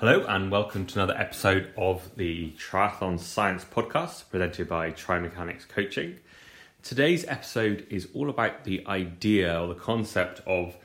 [0.00, 6.20] Hello, and welcome to another episode of the Triathlon Science Podcast presented by Trimechanics Coaching.
[6.84, 10.76] Today's episode is all about the idea or the concept of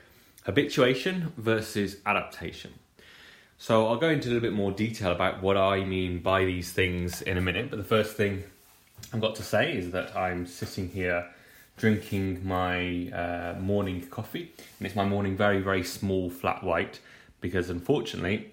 [0.42, 2.74] habituation versus adaptation.
[3.56, 6.72] So, I'll go into a little bit more detail about what I mean by these
[6.72, 8.42] things in a minute, but the first thing
[9.12, 11.30] I've got to say is that I'm sitting here
[11.76, 16.98] drinking my uh, morning coffee, and it's my morning very, very small flat white
[17.40, 18.50] because unfortunately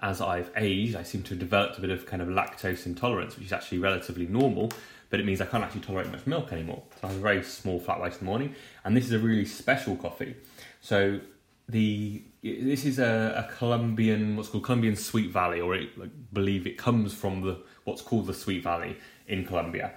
[0.00, 3.36] as I've aged, I seem to have developed a bit of kind of lactose intolerance,
[3.36, 4.72] which is actually relatively normal,
[5.10, 6.82] but it means I can't actually tolerate much milk anymore.
[7.00, 9.18] So I have a very small flat white in the morning, and this is a
[9.18, 10.36] really special coffee.
[10.80, 11.20] So
[11.68, 15.88] the this is a, a Colombian, what's called Colombian Sweet Valley, or I
[16.32, 18.96] believe it comes from the what's called the Sweet Valley
[19.28, 19.92] in Colombia.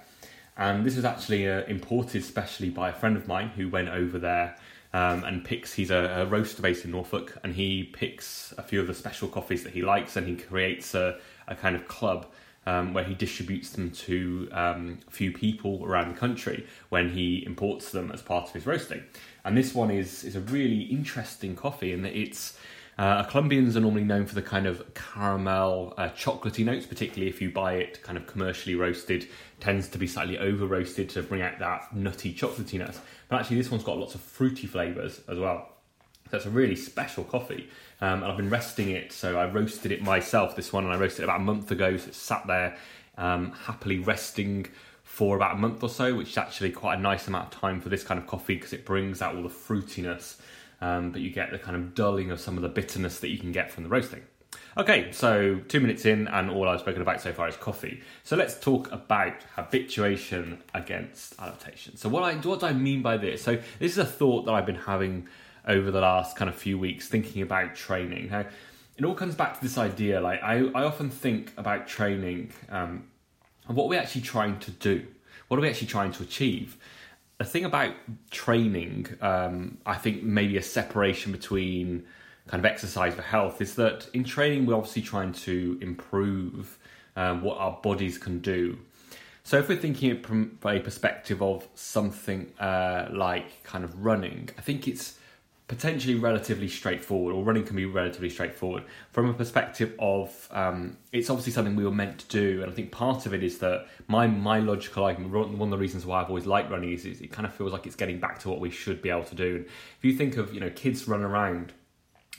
[0.56, 4.18] And this was actually uh, imported specially by a friend of mine who went over
[4.18, 4.56] there
[4.92, 5.74] um, and picks.
[5.74, 9.26] He's a, a, roaster based in Norfolk, and he picks a few of the special
[9.26, 11.18] coffees that he likes, and he creates a,
[11.48, 12.26] a kind of club
[12.66, 17.44] um, where he distributes them to um, a few people around the country when he
[17.44, 19.02] imports them as part of his roasting.
[19.44, 22.56] And this one is is a really interesting coffee in that it's.
[22.96, 27.42] Uh, Colombians are normally known for the kind of caramel, uh, chocolatey notes, particularly if
[27.42, 29.28] you buy it kind of commercially roasted.
[29.58, 32.98] Tends to be slightly over roasted to bring out that nutty chocolatiness.
[33.28, 35.70] But actually, this one's got lots of fruity flavours as well.
[36.30, 37.68] So it's a really special coffee.
[38.00, 40.96] Um, and I've been resting it, so I roasted it myself, this one, and I
[40.96, 41.96] roasted it about a month ago.
[41.96, 42.76] So it sat there
[43.18, 44.66] um, happily resting
[45.02, 47.80] for about a month or so, which is actually quite a nice amount of time
[47.80, 50.36] for this kind of coffee because it brings out all the fruitiness,
[50.84, 53.38] um, but you get the kind of dulling of some of the bitterness that you
[53.38, 54.20] can get from the roasting.
[54.76, 58.02] Okay, so two minutes in, and all I've spoken about so far is coffee.
[58.22, 61.96] So let's talk about habituation against adaptation.
[61.96, 63.42] So what I what do I mean by this?
[63.42, 65.26] So this is a thought that I've been having
[65.66, 68.28] over the last kind of few weeks, thinking about training.
[68.30, 68.44] Now,
[68.98, 70.20] it all comes back to this idea.
[70.20, 73.04] Like I, I often think about training um,
[73.66, 75.06] and what we're actually trying to do.
[75.48, 76.76] What are we actually trying to achieve?
[77.44, 77.94] The thing about
[78.30, 82.06] training, um, I think maybe a separation between
[82.46, 86.78] kind of exercise for health is that in training we're obviously trying to improve
[87.16, 88.78] um, what our bodies can do.
[89.42, 94.62] So if we're thinking from a perspective of something uh, like kind of running, I
[94.62, 95.18] think it's
[95.66, 101.30] potentially relatively straightforward, or running can be relatively straightforward from a perspective of um, it's
[101.30, 103.86] obviously something we were meant to do, and I think part of it is that
[104.06, 107.20] my my logical argument, one of the reasons why I've always liked running is, is
[107.20, 109.34] it kind of feels like it's getting back to what we should be able to
[109.34, 109.56] do.
[109.56, 111.72] And if you think of you know kids run around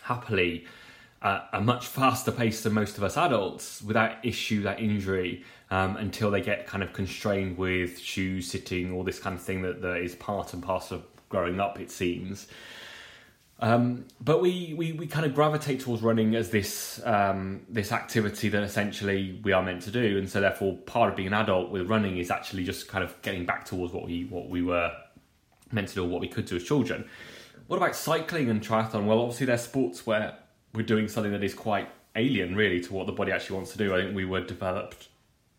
[0.02, 0.66] happily
[1.24, 5.98] at a much faster pace than most of us adults without issue, that injury, um,
[5.98, 9.82] until they get kind of constrained with shoes, sitting, all this kind of thing that,
[9.82, 12.48] that is part and parcel of growing up, it seems.
[13.60, 18.50] Um, but we, we, we kind of gravitate towards running as this um, this activity
[18.50, 21.72] that essentially we are meant to do, and so therefore part of being an adult
[21.72, 24.92] with running is actually just kind of getting back towards what we what we were
[25.72, 27.08] meant to do, or what we could do as children.
[27.68, 29.06] What about cycling and triathlon?
[29.06, 30.38] Well, obviously, they're sports where
[30.74, 33.78] we're doing something that is quite alien, really, to what the body actually wants to
[33.78, 33.96] do.
[33.96, 35.08] I think we were developed,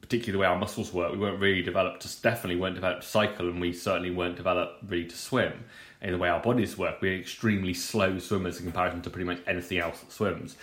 [0.06, 3.08] particularly the way our muscles work, we weren't really developed to, definitely weren't developed to
[3.08, 5.52] cycle, and we certainly weren't developed really to swim
[6.00, 7.02] in the way our bodies work.
[7.02, 10.56] We're extremely slow swimmers in comparison to pretty much anything else that swims.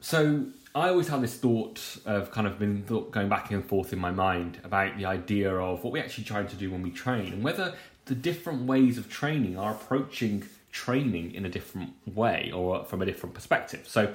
[0.00, 3.98] So I always had this thought of kind of been going back and forth in
[3.98, 7.32] my mind about the idea of what we actually trying to do when we train
[7.32, 7.74] and whether
[8.04, 13.06] the different ways of training are approaching training in a different way or from a
[13.06, 13.86] different perspective.
[13.86, 14.12] So,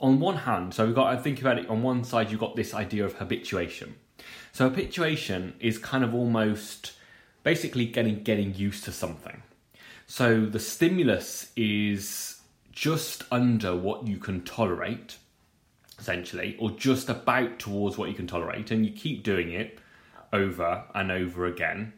[0.00, 1.68] on one hand, so we've got to think about it.
[1.68, 3.96] On one side, you've got this idea of habituation.
[4.52, 6.92] So, habituation is kind of almost
[7.42, 9.42] basically getting getting used to something.
[10.06, 12.40] So, the stimulus is
[12.72, 15.16] just under what you can tolerate,
[15.98, 19.78] essentially, or just about towards what you can tolerate, and you keep doing it
[20.32, 21.92] over and over again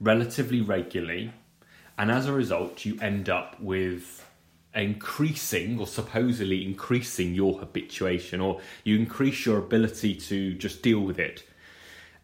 [0.00, 1.32] relatively regularly,
[1.98, 4.26] and as a result, you end up with
[4.74, 11.18] increasing or supposedly increasing your habituation, or you increase your ability to just deal with
[11.18, 11.44] it.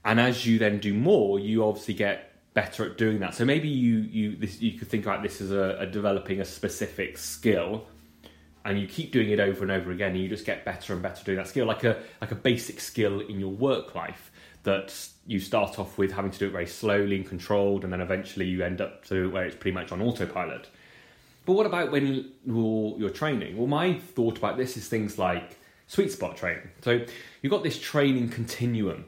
[0.04, 3.34] And as you then do more, you obviously get better at doing that.
[3.34, 6.44] So maybe you you this, you could think about this as a, a developing a
[6.44, 7.86] specific skill
[8.64, 11.02] and you keep doing it over and over again and you just get better and
[11.02, 14.32] better doing that skill like a like a basic skill in your work life
[14.66, 14.92] that
[15.28, 18.46] you start off with having to do it very slowly and controlled, and then eventually
[18.46, 20.68] you end up to where it's pretty much on autopilot.
[21.46, 23.56] But what about when you're, you're training?
[23.56, 25.56] Well, my thought about this is things like
[25.86, 26.68] sweet spot training.
[26.82, 27.04] So
[27.40, 29.04] you've got this training continuum,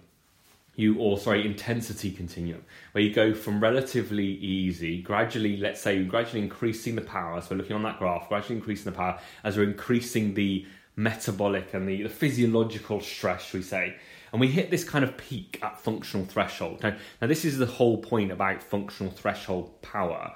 [0.76, 2.62] you or sorry, intensity continuum,
[2.92, 7.40] where you go from relatively easy, gradually, let's say, gradually increasing the power.
[7.40, 10.64] So looking on that graph, gradually increasing the power as we're increasing the
[10.94, 13.96] metabolic and the, the physiological stress, we say.
[14.30, 16.82] And we hit this kind of peak at functional threshold.
[16.82, 20.34] Now, now, this is the whole point about functional threshold power.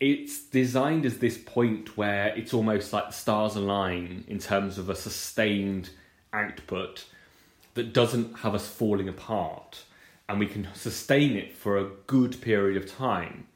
[0.00, 4.88] It's designed as this point where it's almost like the stars align in terms of
[4.88, 5.90] a sustained
[6.32, 7.04] output
[7.74, 9.84] that doesn't have us falling apart
[10.26, 13.46] and we can sustain it for a good period of time.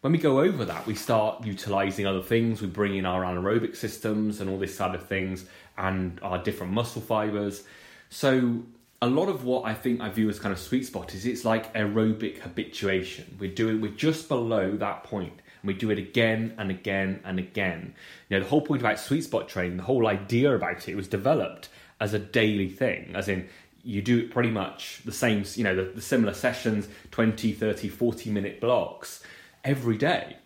[0.00, 2.60] When we go over that, we start utilizing other things.
[2.62, 5.46] We bring in our anaerobic systems and all this side of things
[5.76, 7.64] and our different muscle fibers.
[8.10, 8.62] So,
[9.00, 11.44] a lot of what I think I view as kind of sweet spot is it's
[11.44, 13.36] like aerobic habituation.
[13.40, 17.94] We're doing, we're just below that point we do it again and again and again.
[18.28, 21.06] You know, the whole point about sweet spot training, the whole idea about it was
[21.06, 21.68] developed
[22.00, 23.48] as a daily thing, as in
[23.84, 28.30] you do pretty much the same, you know, the, the similar sessions, 20, 30, 40
[28.30, 29.22] minute blocks
[29.62, 30.36] every day.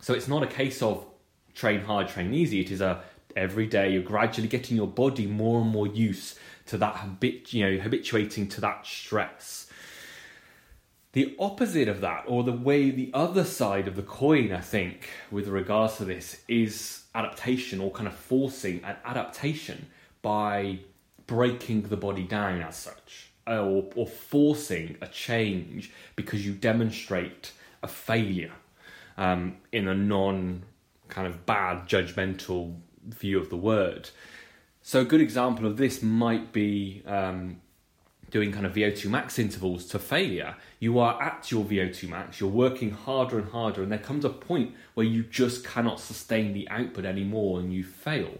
[0.00, 1.06] So it's not a case of
[1.54, 2.60] train hard, train easy.
[2.60, 3.02] It is a
[3.36, 7.64] every day you're gradually getting your body more and more used to that habit, you
[7.64, 9.68] know, habituating to that stress.
[11.16, 15.08] The opposite of that, or the way the other side of the coin, I think,
[15.30, 19.86] with regards to this, is adaptation or kind of forcing an adaptation
[20.20, 20.80] by
[21.26, 27.52] breaking the body down as such, or, or forcing a change because you demonstrate
[27.82, 28.52] a failure
[29.16, 30.64] um, in a non
[31.08, 32.76] kind of bad judgmental
[33.06, 34.10] view of the word.
[34.82, 37.62] So a good example of this might be um,
[38.30, 40.56] doing kind of VO2 max intervals to failure.
[40.78, 44.30] You are at your VO2 max, you're working harder and harder, and there comes a
[44.30, 48.38] point where you just cannot sustain the output anymore and you fail.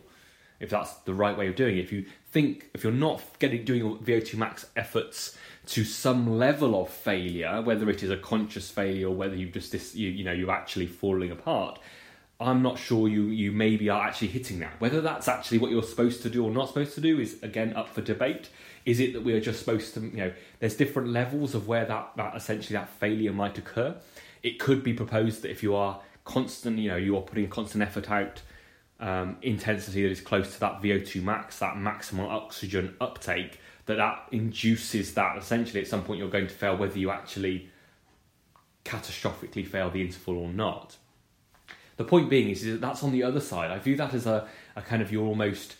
[0.58, 3.64] If that's the right way of doing it, if you think if you're not getting
[3.64, 5.36] doing your VO2 max efforts
[5.66, 9.94] to some level of failure, whether it is a conscious failure or whether you've just
[9.94, 11.78] you, you know you're actually falling apart,
[12.38, 14.78] I'm not sure you you maybe are actually hitting that.
[14.78, 17.74] Whether that's actually what you're supposed to do or not supposed to do is again
[17.74, 18.50] up for debate.
[18.84, 21.86] Is it that we are just supposed to you know there's different levels of where
[21.86, 23.96] that that essentially that failure might occur.
[24.42, 27.82] It could be proposed that if you are constant, you know, you are putting constant
[27.82, 28.42] effort out,
[29.00, 34.26] um, intensity that is close to that VO2 max, that maximal oxygen uptake, that that
[34.32, 37.70] induces that essentially at some point you're going to fail whether you actually
[38.84, 40.96] catastrophically fail the interval or not.
[41.96, 43.70] The point being is, is that that's on the other side.
[43.70, 45.76] I view that as a, a kind of you're almost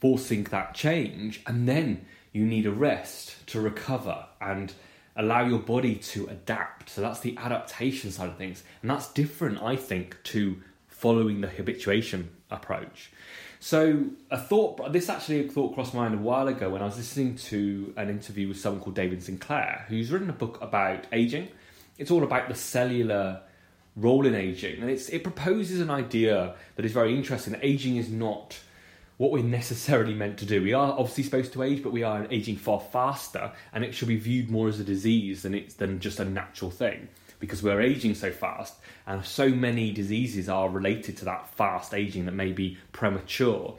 [0.00, 4.72] forcing that change, and then you need a rest to recover and
[5.16, 6.90] allow your body to adapt.
[6.90, 11.48] So that's the adaptation side of things, and that's different, I think, to following the
[11.48, 13.10] habituation approach.
[13.58, 16.86] So a thought, this actually a thought crossed my mind a while ago when I
[16.86, 21.06] was listening to an interview with someone called David Sinclair, who's written a book about
[21.12, 21.48] aging.
[21.98, 23.42] It's all about the cellular
[23.96, 27.56] role in aging, and it's it proposes an idea that is very interesting.
[27.62, 28.58] Aging is not
[29.16, 30.62] what we're necessarily meant to do.
[30.62, 34.08] We are obviously supposed to age, but we are aging far faster, and it should
[34.08, 37.08] be viewed more as a disease than it's than just a natural thing
[37.40, 38.74] because we're aging so fast,
[39.06, 43.76] and so many diseases are related to that fast aging that may be premature.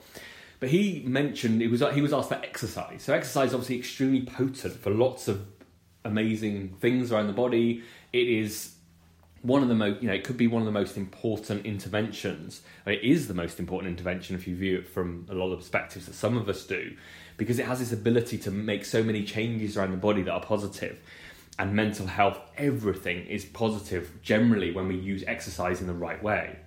[0.60, 3.04] But he mentioned it was he was asked for exercise.
[3.04, 5.46] So exercise is obviously extremely potent for lots of
[6.04, 7.84] amazing things around the body.
[8.12, 8.74] It is
[9.42, 12.62] one of the most, you know, it could be one of the most important interventions.
[12.86, 16.06] It is the most important intervention if you view it from a lot of perspectives
[16.06, 16.96] that some of us do,
[17.38, 20.42] because it has this ability to make so many changes around the body that are
[20.42, 21.00] positive.
[21.58, 26.58] And mental health, everything is positive generally when we use exercise in the right way.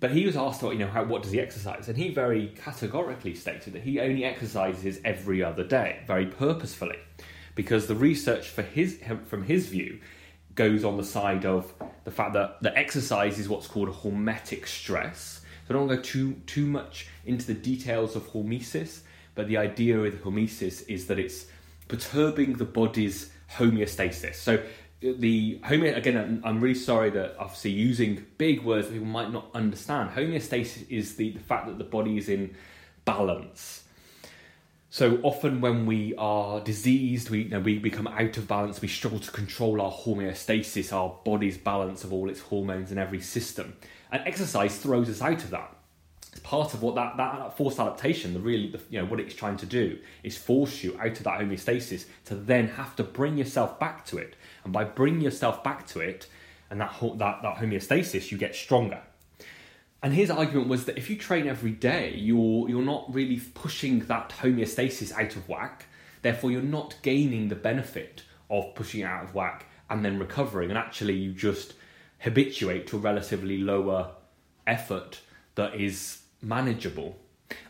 [0.00, 1.88] But he was asked, you know, how, what does he exercise?
[1.88, 6.98] And he very categorically stated that he only exercises every other day, very purposefully,
[7.56, 9.98] because the research for his from his view
[10.54, 11.72] goes on the side of
[12.08, 15.42] the fact that the exercise is what's called a hormetic stress.
[15.66, 19.00] So I don't want to go too too much into the details of hormesis,
[19.34, 21.44] but the idea with hormesis is that it's
[21.86, 24.36] perturbing the body's homeostasis.
[24.36, 24.60] So uh,
[25.18, 29.50] the homeo again, I'm really sorry that obviously using big words that people might not
[29.52, 30.12] understand.
[30.12, 32.54] Homeostasis is the, the fact that the body is in
[33.04, 33.84] balance.
[34.90, 38.80] So often, when we are diseased, we you know, we become out of balance.
[38.80, 43.20] We struggle to control our homeostasis, our body's balance of all its hormones in every
[43.20, 43.76] system.
[44.10, 45.76] And exercise throws us out of that.
[46.32, 49.34] It's part of what that, that forced adaptation, the really, the, you know, what it's
[49.34, 53.36] trying to do is force you out of that homeostasis to then have to bring
[53.36, 54.36] yourself back to it.
[54.64, 56.28] And by bringing yourself back to it,
[56.70, 59.02] and that that, that homeostasis, you get stronger.
[60.02, 64.00] And his argument was that if you train every day, you're you're not really pushing
[64.06, 65.86] that homeostasis out of whack.
[66.22, 70.70] Therefore, you're not gaining the benefit of pushing it out of whack and then recovering.
[70.70, 71.74] And actually, you just
[72.20, 74.12] habituate to a relatively lower
[74.66, 75.20] effort
[75.54, 77.16] that is manageable.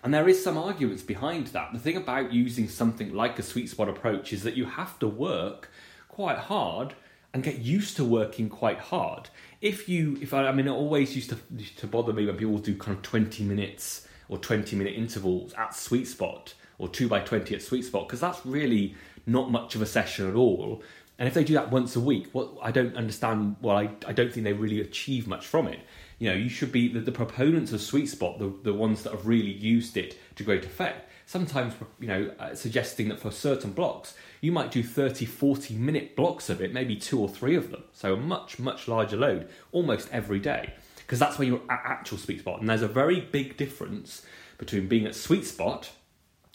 [0.02, 1.72] And there is some arguments behind that.
[1.72, 5.08] The thing about using something like a sweet spot approach is that you have to
[5.08, 5.70] work
[6.08, 6.94] quite hard
[7.32, 9.28] and get used to working quite hard.
[9.60, 11.38] If you, if I, I mean, it always used to
[11.78, 15.74] to bother me when people do kind of twenty minutes or twenty minute intervals at
[15.74, 18.94] sweet spot or two by twenty at sweet spot because that's really
[19.26, 20.82] not much of a session at all.
[21.18, 23.56] And if they do that once a week, what I don't understand.
[23.60, 25.80] Well, I, I don't think they really achieve much from it.
[26.20, 29.12] You know, you should be the, the proponents of sweet spot, the the ones that
[29.12, 31.10] have really used it to great effect.
[31.26, 36.16] Sometimes, you know, uh, suggesting that for certain blocks, you might do 30, 40 minute
[36.16, 37.84] blocks of it, maybe two or three of them.
[37.92, 40.74] So a much, much larger load almost every day.
[40.98, 42.60] Because that's where you're at actual sweet spot.
[42.60, 44.22] And there's a very big difference
[44.58, 45.90] between being at sweet spot,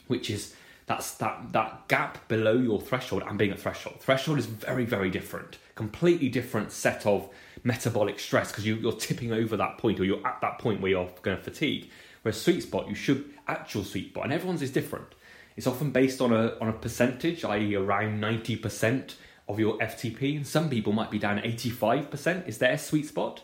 [0.07, 3.99] which is that's that that gap below your threshold and being at threshold.
[3.99, 5.57] Threshold is very, very different.
[5.75, 7.29] Completely different set of
[7.63, 10.91] metabolic stress because you, you're tipping over that point or you're at that point where
[10.91, 11.89] you're going to fatigue.
[12.21, 15.07] Whereas sweet spot, you should actual sweet spot, and everyone's is different.
[15.55, 19.15] It's often based on a on a percentage, i.e., around ninety percent
[19.47, 20.37] of your FTP.
[20.37, 23.43] And some people might be down eighty five percent is their sweet spot,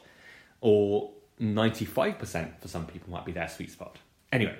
[0.61, 3.97] or ninety five percent for some people might be their sweet spot.
[4.31, 4.57] Anyway,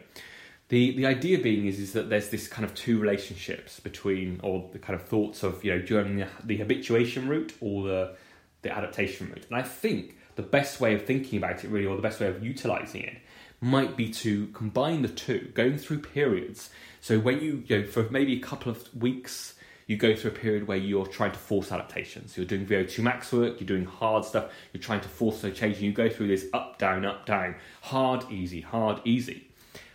[0.70, 4.70] the the idea being is is that there's this kind of two relationships between, or
[4.72, 8.16] the kind of thoughts of you know during the, the habituation route or the
[8.62, 9.46] the adaptation route.
[9.50, 12.28] And I think the best way of thinking about it, really, or the best way
[12.28, 13.18] of utilizing it,
[13.62, 16.70] might be to combine the two, going through periods.
[17.02, 19.56] So when you, you know, for maybe a couple of weeks,
[19.88, 22.38] you go through a period where you're trying to force adaptations.
[22.38, 25.78] You're doing VO2 max work, you're doing hard stuff, you're trying to force a change,
[25.78, 29.50] and you go through this up, down, up, down, hard, easy, hard, easy.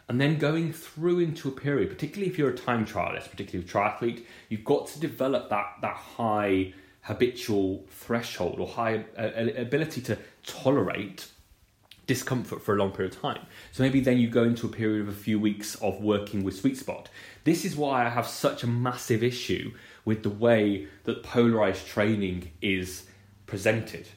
[0.09, 3.73] And then going through into a period, particularly if you're a time trialist, particularly a
[3.73, 10.19] triathlete, you've got to develop that, that high habitual threshold or high uh, ability to
[10.45, 11.29] tolerate
[12.07, 13.47] discomfort for a long period of time.
[13.73, 16.59] So maybe then you go into a period of a few weeks of working with
[16.59, 17.09] sweet spot.
[17.45, 19.73] This is why I have such a massive issue
[20.05, 23.05] with the way that polarized training is
[23.47, 24.09] presented.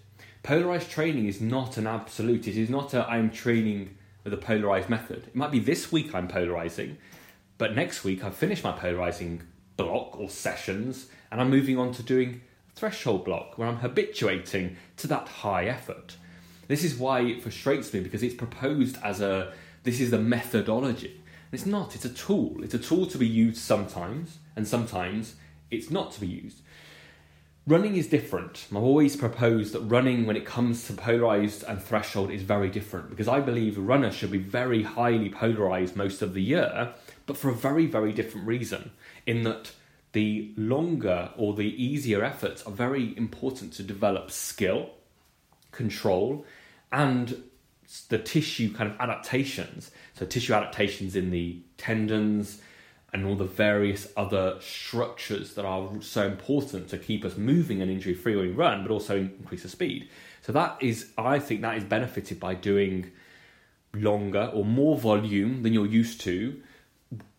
[0.44, 2.48] Polarized training is not an absolute.
[2.48, 5.28] It is not a I'm training with a polarized method.
[5.28, 6.98] It might be this week I'm polarizing,
[7.58, 9.44] but next week I've finished my polarizing
[9.78, 14.78] block or sessions and I'm moving on to doing a threshold block where I'm habituating
[14.98, 16.18] to that high effort.
[16.68, 21.22] This is why it frustrates me because it's proposed as a this is the methodology.
[21.52, 22.62] It's not, it's a tool.
[22.62, 25.36] It's a tool to be used sometimes, and sometimes
[25.72, 26.62] it's not to be used.
[27.66, 28.66] Running is different.
[28.72, 33.10] I've always proposed that running, when it comes to polarized and threshold, is very different
[33.10, 36.94] because I believe a runner should be very highly polarized most of the year,
[37.26, 38.92] but for a very, very different reason.
[39.26, 39.72] In that
[40.14, 44.92] the longer or the easier efforts are very important to develop skill,
[45.78, 46.46] control,
[46.92, 47.44] and
[48.10, 49.92] the tissue kind of adaptations.
[50.14, 52.62] So, tissue adaptations in the tendons
[53.14, 57.90] and all the various other structures that are so important to keep us moving and
[57.90, 60.10] injury free when we run, but also increase the speed.
[60.42, 63.12] So, that is, I think, that is benefited by doing
[63.94, 66.62] longer or more volume than you're used to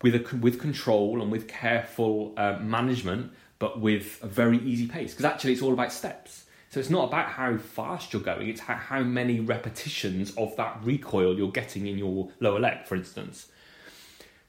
[0.02, 5.12] with a, with control and with careful uh, management, but with a very easy pace.
[5.12, 6.44] Because actually, it's all about steps.
[6.70, 10.80] So it's not about how fast you're going, it's how, how many repetitions of that
[10.82, 13.48] recoil you're getting in your lower leg, for instance.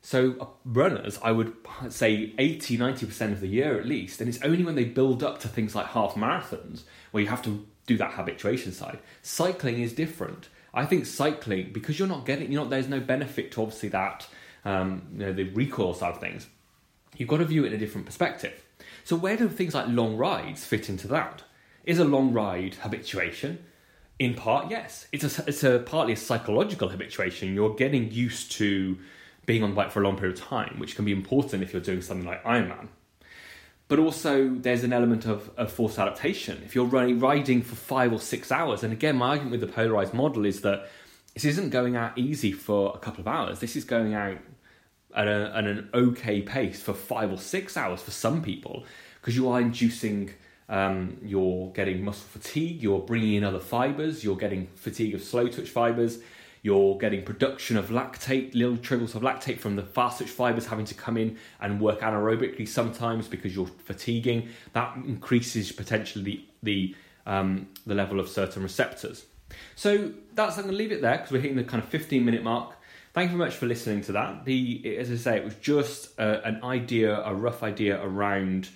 [0.01, 1.53] So uh, runners, I would
[1.89, 5.39] say 80, 90% of the year at least, and it's only when they build up
[5.41, 8.99] to things like half marathons where you have to do that habituation side.
[9.21, 10.49] Cycling is different.
[10.73, 14.27] I think cycling, because you're not getting, you know, there's no benefit to obviously that,
[14.65, 16.47] um, you know, the recoil side of things.
[17.17, 18.63] You've got to view it in a different perspective.
[19.03, 21.43] So where do things like long rides fit into that?
[21.85, 23.59] Is a long ride habituation?
[24.19, 25.07] In part, yes.
[25.11, 27.53] It's a, it's a partly a psychological habituation.
[27.53, 28.97] You're getting used to
[29.45, 31.73] being on the bike for a long period of time, which can be important if
[31.73, 32.89] you're doing something like Ironman.
[33.87, 36.61] But also, there's an element of, of forced adaptation.
[36.63, 39.67] If you're running, riding for five or six hours, and again, my argument with the
[39.67, 40.87] polarized model is that
[41.33, 43.59] this isn't going out easy for a couple of hours.
[43.59, 44.37] This is going out
[45.15, 48.85] at, a, at an okay pace for five or six hours for some people,
[49.19, 50.31] because you are inducing
[50.69, 55.47] um, you're getting muscle fatigue, you're bringing in other fibers, you're getting fatigue of slow
[55.47, 56.19] twitch fibers,
[56.61, 60.85] you're getting production of lactate, little trickles of lactate from the fast twitch fibers having
[60.85, 64.49] to come in and work anaerobically sometimes because you're fatiguing.
[64.73, 66.95] That increases potentially the, the,
[67.25, 69.25] um, the level of certain receptors.
[69.75, 72.23] So that's I'm going to leave it there because we're hitting the kind of 15
[72.23, 72.75] minute mark.
[73.13, 74.45] Thank you very much for listening to that.
[74.45, 78.69] The as I say, it was just uh, an idea, a rough idea around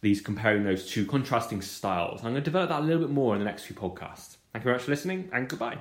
[0.00, 2.20] these comparing those two contrasting styles.
[2.20, 4.36] I'm going to develop that a little bit more in the next few podcasts.
[4.52, 5.78] Thank you very much for listening and goodbye.